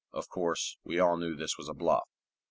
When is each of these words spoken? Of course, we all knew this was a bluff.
Of 0.13 0.29
course, 0.29 0.77
we 0.83 0.97
all 0.97 1.15
knew 1.15 1.35
this 1.35 1.59
was 1.59 1.69
a 1.69 1.75
bluff. 1.75 2.09